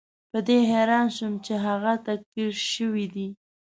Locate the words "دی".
3.15-3.27